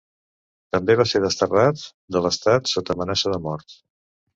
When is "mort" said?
3.51-3.83